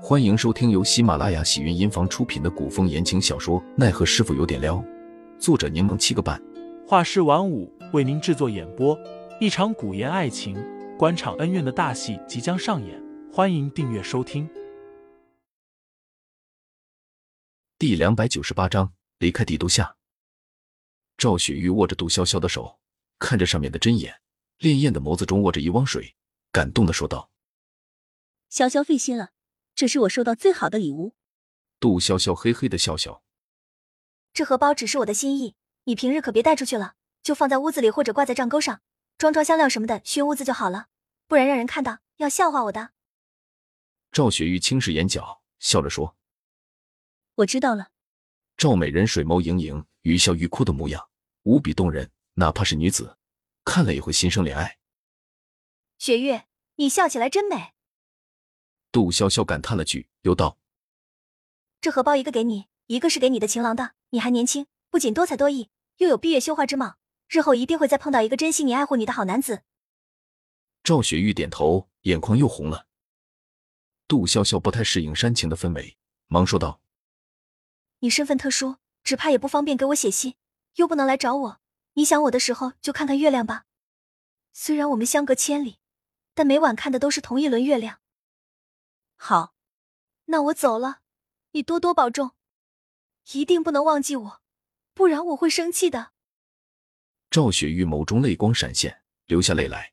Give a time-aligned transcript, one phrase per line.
[0.00, 4.76] 欢迎收听由喜马拉雅喜云音房出品的古风言情小说《奈何师傅有点撩》，
[5.40, 6.40] 作者柠檬七个半，
[6.86, 8.96] 画师晚舞为您制作演播。
[9.40, 10.56] 一场古言爱情、
[10.96, 14.48] 官场恩怨的大戏即将上演，欢迎订阅收听。
[17.76, 19.96] 第两百九十八章离开帝都下。
[21.16, 22.78] 赵雪玉握着杜潇潇的手，
[23.18, 24.20] 看着上面的针眼，
[24.60, 26.14] 潋滟的眸子中握着一汪水，
[26.52, 27.30] 感动的说道
[28.50, 29.30] ：“潇潇费心了。”
[29.78, 31.14] 这是我收到最好的礼物。
[31.78, 33.22] 杜潇潇嘿嘿的笑笑。
[34.32, 35.54] 这荷包只是我的心意，
[35.84, 38.82] 你平日可别带出去了，就放在屋子里或者挂在帐钩上，
[39.18, 40.88] 装装香料什么的熏屋子就好了，
[41.28, 42.90] 不然让人看到要笑话我的。
[44.10, 46.16] 赵雪玉轻视眼角，笑着说
[47.36, 47.92] ：“我知道了。”
[48.58, 51.08] 赵美人水眸盈盈，欲笑欲哭的模样
[51.44, 53.16] 无比动人，哪怕是女子
[53.64, 54.80] 看了也会心生怜爱。
[55.98, 56.40] 雪玉，
[56.74, 57.74] 你笑起来真美。
[58.90, 60.58] 杜潇潇感叹了句，又道
[61.80, 63.92] ：“这荷包一个给你，一个是给你的情郎的。
[64.10, 65.68] 你还年轻，不仅多才多艺，
[65.98, 66.96] 又有闭月羞花之貌，
[67.28, 69.62] 日后一定会再碰到一个珍惜你、爱护你的好男子。”
[70.82, 72.86] 赵雪玉点头，眼眶又红了。
[74.06, 76.80] 杜潇潇不太适应煽情的氛围，忙说道
[78.00, 80.36] ：“你身份特殊，只怕也不方便给我写信，
[80.76, 81.60] 又不能来找我。
[81.92, 83.66] 你想我的时候，就看看月亮吧。
[84.54, 85.76] 虽然我们相隔千里，
[86.32, 88.00] 但每晚看的都是同一轮月亮。”
[89.20, 89.52] 好，
[90.26, 91.00] 那我走了，
[91.50, 92.30] 你多多保重，
[93.32, 94.40] 一定不能忘记我，
[94.94, 96.12] 不然我会生气的。
[97.28, 99.92] 赵雪玉眸中泪光闪现，流下泪来。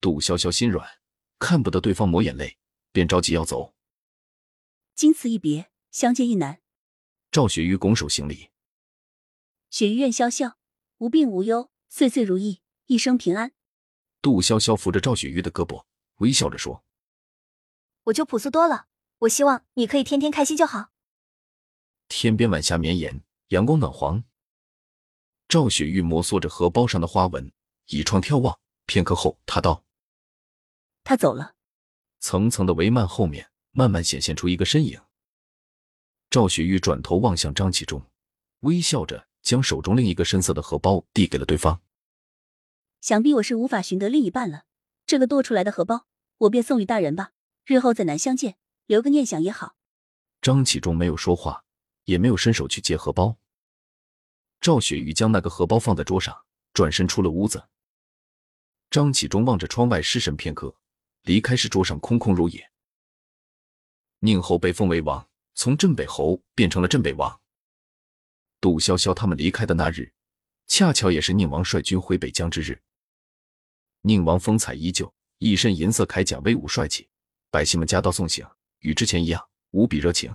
[0.00, 1.00] 杜潇潇心软，
[1.38, 2.58] 看不得对方抹眼泪，
[2.90, 3.72] 便着急要走。
[4.96, 6.60] 经此一别，相见亦难。
[7.30, 8.50] 赵雪玉拱手行礼。
[9.70, 10.54] 雪玉愿潇潇
[10.98, 13.52] 无病无忧，岁岁如意，一生平安。
[14.20, 15.86] 杜潇潇扶着赵雪玉的胳膊，
[16.16, 16.84] 微笑着说。
[18.04, 18.86] 我就朴素多了，
[19.20, 20.90] 我希望你可以天天开心就好。
[22.08, 24.24] 天边晚霞绵延，阳光暖黄。
[25.48, 27.52] 赵雪玉摩挲着荷包上的花纹，
[27.86, 29.84] 倚窗眺望，片刻后，他道
[31.04, 31.54] ：“他走了。”
[32.18, 35.00] 层层的帷幔后面，慢慢显现出一个身影。
[36.30, 38.02] 赵雪玉转头望向张启忠，
[38.60, 41.80] 微笑着将手中另一个深色的荷包递给了对方。
[43.00, 44.64] 想必我是无法寻得另一半了，
[45.04, 46.06] 这个多出来的荷包，
[46.38, 47.32] 我便送与大人吧。
[47.64, 48.56] 日后再难相见，
[48.86, 49.76] 留个念想也好。
[50.40, 51.64] 张启忠没有说话，
[52.04, 53.38] 也没有伸手去接荷包。
[54.60, 57.68] 赵雪玉将那个荷包放在桌上，转身出了屋子。
[58.90, 60.76] 张启忠望着窗外，失神片刻，
[61.22, 62.70] 离开时桌上空空如也。
[64.18, 67.40] 宁侯被封为王，从镇北侯变成了镇北王。
[68.60, 70.12] 杜潇潇他们离开的那日，
[70.66, 72.82] 恰巧也是宁王率军回北疆之日。
[74.02, 77.08] 宁王风采依旧，一身银色铠甲，威武帅气。
[77.52, 78.48] 百姓们夹道送行，
[78.78, 80.34] 与之前一样，无比热情。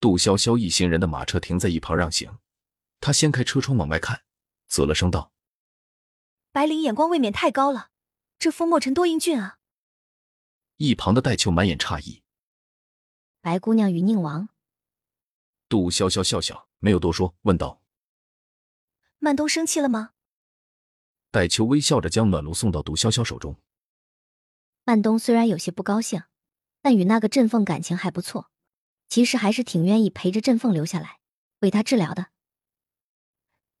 [0.00, 2.38] 杜潇潇一行人的马车停在一旁让行，
[2.98, 4.22] 他掀开车窗往外看，
[4.68, 5.34] 啧了声道
[6.50, 7.90] ：“白灵眼光未免太高了，
[8.38, 9.58] 这风墨尘多英俊啊！”
[10.78, 12.22] 一旁的戴秋满眼诧异
[13.42, 14.48] ：“白姑娘与宁王？”
[15.68, 17.82] 杜潇潇笑笑，没有多说，问道
[19.20, 20.14] ：“曼东生气了吗？”
[21.30, 23.54] 戴秋微笑着将暖炉送到杜潇潇手中。
[24.84, 26.24] 曼东虽然有些不高兴，
[26.80, 28.50] 但与那个振凤感情还不错，
[29.08, 31.20] 其实还是挺愿意陪着振凤留下来
[31.60, 32.28] 为他治疗的。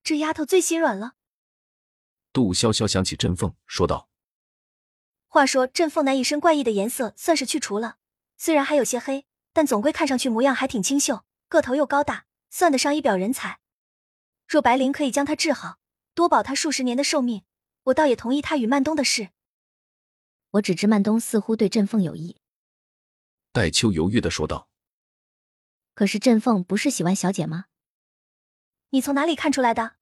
[0.04, 1.14] 这丫头最心软了。
[2.32, 4.08] 杜潇潇想起振凤，说道
[5.26, 7.98] ：“话说振凤那一身怪异的颜色算是去除了，
[8.36, 13.58] 虽然还有些黑，但总归看上去模样还挺清秀，个头又高大，算得上一表人才。
[14.46, 15.78] 若白灵可以将她治好，
[16.14, 17.42] 多保她数十年的寿命，
[17.84, 19.30] 我倒也同意她与曼东的事。”
[20.52, 22.36] 我只知曼东似乎对振凤有意，
[23.52, 24.68] 戴秋犹豫的说道
[25.94, 27.66] ：“可是振凤不是喜欢小姐吗？
[28.90, 29.96] 你从哪里看出来的？”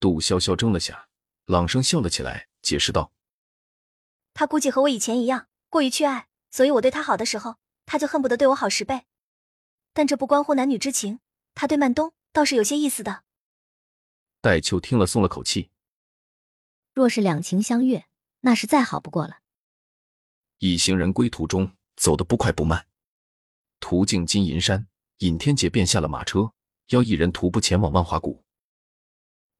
[0.00, 1.10] 杜潇潇怔了下，
[1.44, 3.12] 朗声笑了起来，解释道
[4.32, 9.04] ：“他估计和我以前一样，过于缺爱，所以我对他好的时候，他就恨不得对我好十倍。
[9.92, 11.20] 但这不关乎男女之情，
[11.54, 13.24] 他对曼东倒是有些意思的。”
[14.40, 15.70] 戴秋听了，松了口气。
[16.94, 18.06] 若是两情相悦。
[18.46, 19.38] 那是再好不过了。
[20.58, 22.86] 一行人归途中走得不快不慢，
[23.80, 24.86] 途径金银山，
[25.18, 26.52] 尹天杰便下了马车，
[26.90, 28.44] 要一人徒步前往万华谷。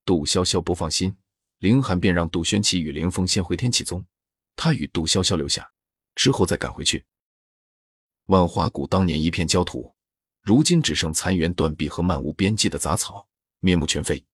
[0.05, 1.17] 杜潇潇不放心，
[1.59, 4.07] 凌寒便让杜轩奇与凌风先回天启宗，
[4.55, 5.69] 他与杜潇潇留下，
[6.15, 7.05] 之后再赶回去。
[8.27, 9.93] 万华谷当年一片焦土，
[10.43, 13.27] 如今只剩残垣断壁和漫无边际的杂草，
[13.59, 14.25] 面目全非。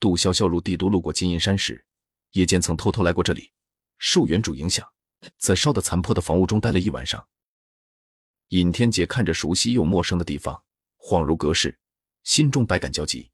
[0.00, 1.84] 杜潇潇入帝都路过金银山时。
[2.32, 3.52] 夜间曾偷偷来过这里，
[3.98, 4.86] 受原主影响，
[5.38, 7.26] 在烧得残破的房屋中待了一晚上。
[8.48, 10.62] 尹天杰看着熟悉又陌生的地方，
[10.98, 11.78] 恍如隔世，
[12.22, 13.30] 心中百感交集。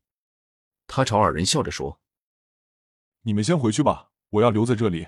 [0.86, 2.00] 他朝二人笑着说
[3.22, 5.06] ：“你们先回去吧，我要留在这里。”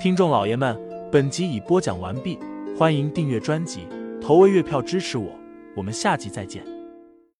[0.00, 0.76] 听众老爷们，
[1.12, 2.38] 本集已播讲完毕，
[2.76, 3.86] 欢迎订阅专辑，
[4.20, 5.38] 投喂月票支持我，
[5.76, 6.81] 我们下集再见。